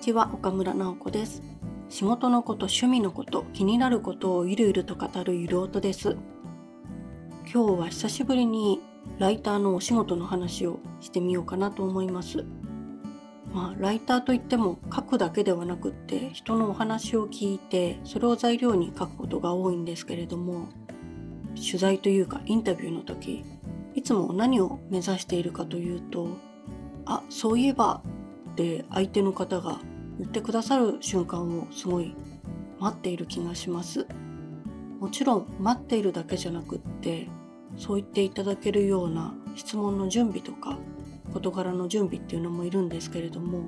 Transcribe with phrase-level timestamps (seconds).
[0.00, 1.42] ちは岡村直子です。
[1.90, 6.16] 仕事のこと趣味のこと気になることをゆるゆると語るゆる音です。
[7.52, 8.80] 今日は久しぶりに
[9.18, 12.46] ライターのお仕事の話をしてみようかなと思います。
[13.52, 20.70] まあライターといっても書くだけではなくって人のお話を聞いてそれを材料に書くことが多いんですけれども
[21.56, 23.44] 取材というかインタビューの時
[23.94, 26.38] いつも何を目指しているかというと
[27.04, 28.02] あそういえば
[28.50, 29.80] って相手の方が
[30.20, 32.14] 言ってくださる瞬間をすごい
[32.78, 34.06] 待っている気がします。
[35.00, 37.26] もちろん待っているだけじゃなくって
[37.78, 40.76] そう言っていただけるような質問の準備とか
[41.32, 43.62] 事柄の準備っていうのもいるんですけれども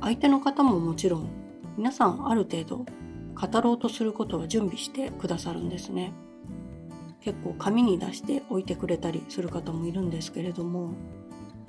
[0.00, 1.28] 相手の方ももちろん
[1.76, 2.86] 皆さんある程度
[3.34, 6.14] 語ろうとすることは準備してくださるんですね。
[7.20, 10.94] 結構紙に出しておいてくれたりする方もいるんですけれども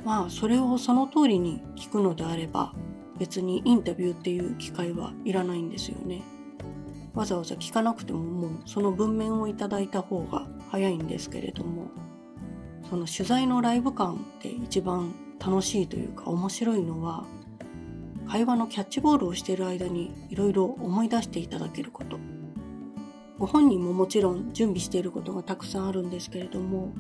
[0.05, 2.73] まあそれをその通りに聞くのであれば
[3.17, 6.23] 別にインタビューっていう機会はいらないんですよね。
[7.17, 11.89] わざわざ聞かなくてももうその文面をいただいた方が早いんですけれども
[12.89, 17.25] その取材のライブ感って一番楽しいというか面白いのは
[18.27, 22.19] 会話のキャッチボールをしている間にいろいろ思い出していただけること
[23.39, 26.93] ご本人ももちろん準備していることがたくさんあるんですけれども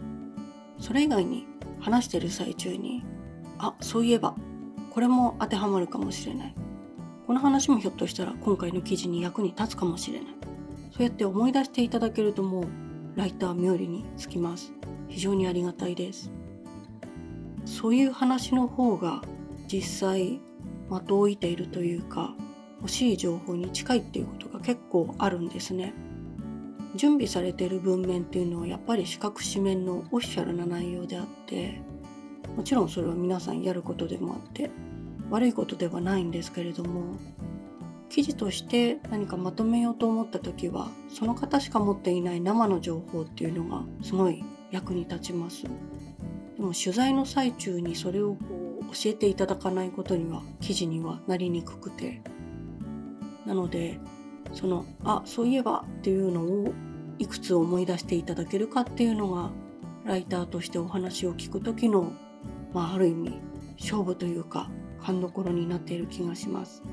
[0.79, 1.45] それ以外に
[1.79, 3.03] 話してる最中に
[3.59, 4.35] あそういえば
[4.97, 6.55] これも当てはまるかもしれない。
[7.27, 10.27] この話もひょっとしたら今回の記事に役に立つかもしれない。
[10.89, 12.65] そうやって思い出していただけるともう
[13.15, 14.73] ライター冥利につきます。
[15.07, 16.31] 非常にありがたいです。
[17.65, 19.21] そういう話の方が
[19.71, 20.41] 実際
[20.89, 22.33] 的を射ているというか
[22.81, 25.93] 欲しい情報に近いっていうことが結構あるんですね。
[26.95, 31.83] 準備されている文面っていうのはやっぱり四角紙面のオフィシャルな内容であって
[32.55, 34.71] もちろんそれは皆さんやることでもあって
[35.29, 37.15] 悪いことではないんですけれども
[38.09, 45.63] 記事として何かまとめようと思った時はその方しか持っていない生の情報っていうのがすごい役に立ちます。
[45.63, 45.69] で
[46.63, 52.21] も取材の最中にそれをこう教えていただかないことには記事にはなりにくくて。
[53.45, 53.97] なので
[54.53, 56.73] そのあそういえばっていうのを
[57.17, 59.51] いくつ思い出していただけるかっていうのが
[60.05, 62.11] ライターとしてお話を聞く時の、
[62.73, 63.39] まあ、ある意味
[63.79, 64.69] 勝負というか
[65.01, 66.83] 勘どころになっている気がします。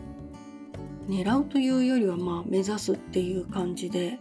[1.08, 4.18] 狙うというよりはまあ目指すっていう感じで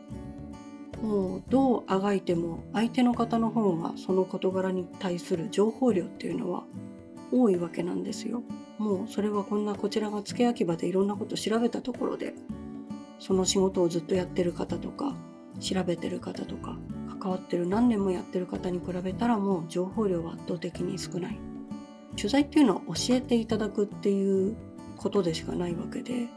[1.02, 6.64] もうどうあがいても相手の方の方がその事柄に対する情報量っていうのは
[7.32, 8.44] 多いわけなんですよ。
[8.78, 12.34] もうそれはこんなこちらが付け焼き場でいろんなこと調べたところで
[13.20, 15.16] その仕事をずっとやってる方とか
[15.60, 16.78] 調べてる方とか
[17.20, 21.40] 関わってる何年もやってる方に比べたらもう情報量は圧倒的に少ない
[22.16, 24.56] 取材っていうのは教えていただくっていう
[24.98, 26.28] ことでしかないわけで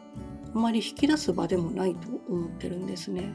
[0.55, 3.31] あまり引き出す場でもないと思ってるんですね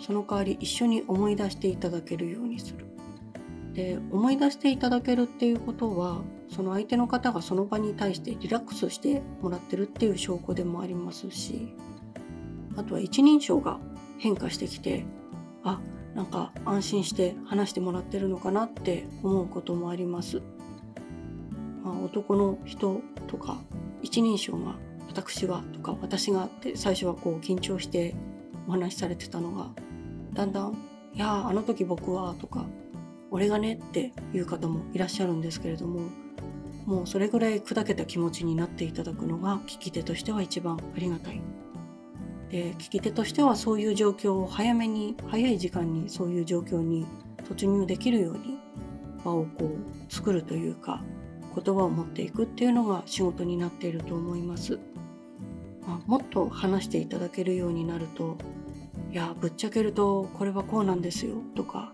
[0.00, 2.86] その代わり一緒に思い出していただけるようにする
[3.74, 11.74] で思い出していただけるっていうことはその相手の方がその場に対してリラックスしてもらってるっていう証拠でもありますし
[12.76, 13.78] あとは一人称が
[14.18, 15.04] 変化してきて
[15.64, 15.80] あ
[16.14, 20.42] なんか安心して話してもらってるのかなって思うこともあります。
[22.12, 23.58] 男の人とか
[24.02, 24.76] 一人称が
[25.08, 28.14] 私はとか私がって最初はこう緊張して
[28.68, 29.70] お話しされてたのが
[30.34, 30.76] だんだん
[31.14, 32.66] 「いやあの時僕は」とか
[33.30, 36.02] 「俺がね」っていう方もいらっしゃるんですけれども
[36.84, 41.40] もうそれぐらい砕けた気持ちになっていただくのが聞き手としては一番ありがたい。
[42.50, 47.06] で聞き手としてはそういう状況を早めに早い時間にそういう状況に
[47.48, 48.58] 突入できるように
[49.24, 51.02] 場をこう作るというか
[51.54, 54.78] 言葉を持っていくっていうのが仕事になっていると思います。
[55.86, 58.36] まあ、もっと話していただけるようになると
[59.12, 61.92] いやぶっちゃけるとこれはこうなんですよとか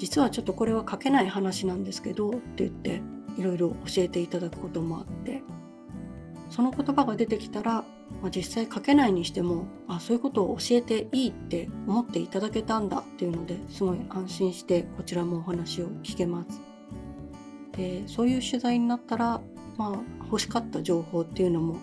[0.00, 3.02] 実はちょっとこれは書けない話なんですけどって言って
[3.38, 5.42] いろいろ教えていただくこともあって
[6.50, 7.84] その言葉が出てきたら
[8.22, 16.73] まあ、実際書けないにしてもあそういうことを教えていいって思っていただけたんだっていうのですごい安心してこちらもお話を聞けます。
[17.76, 19.40] でそういう取材になったら、
[19.76, 21.78] まあ、欲しかった情報っていうのも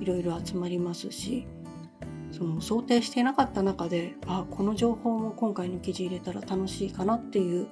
[0.00, 1.46] いろいろ集まりますし
[2.30, 7.68] その想定していなかった中であこの情報も今回の記事入れたら楽しいかなっていう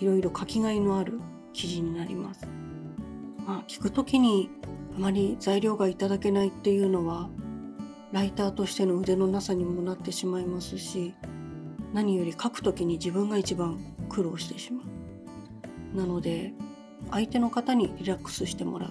[0.00, 1.20] いろいろ書きがいのある
[1.52, 2.48] 記事になります。
[3.46, 4.50] まあ、聞く時に
[4.96, 7.28] あまり材料がいただけないっていうのは
[8.12, 11.14] ライターとしての腕のなさにもなってしまいますし
[11.92, 14.82] 何より書く時に自分が一番苦労してしま
[15.94, 16.52] うなので
[17.10, 18.90] 相手の方にリラックスしてもらう。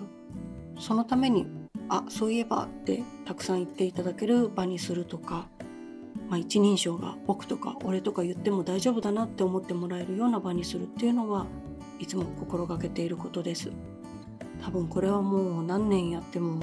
[0.79, 1.47] そのために
[1.89, 5.47] あそういえばってたくさん言っていただける場にするとか、
[6.29, 11.45] まあ、一人称が僕とか俺とか言っても大丈夫だなって思ってもらえるような場にするっていうのは
[11.99, 13.71] いつも心がけていることです。
[14.63, 16.61] 多分これはもう何年やっても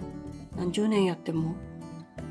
[0.57, 1.55] 何十年やっても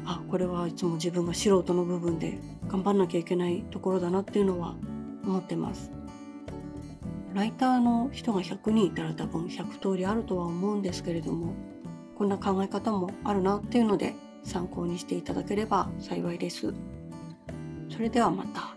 [0.06, 4.76] あこれはいつも自分が素人の部分で頑張んなきゃいけないところだなっていうのは
[5.24, 5.97] 思ってます。
[7.38, 11.54] ライターの人が100人いたら多分100通りあるとは思うんですけれども
[12.18, 16.74] こんな考え方もあるなっていうので参考にしていただければ幸いです。
[17.92, 18.76] それではまた。